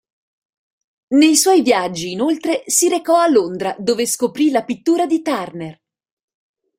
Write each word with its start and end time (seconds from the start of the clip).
Nei 1.09 1.35
suoi 1.35 1.61
viaggi, 1.61 2.09
inoltre, 2.11 2.63
si 2.65 2.89
recò 2.89 3.19
a 3.19 3.27
Londra 3.29 3.75
dove 3.77 4.07
scoprì 4.07 4.49
la 4.49 4.63
pittura 4.63 5.05
di 5.05 5.21
Turner. 5.21 5.79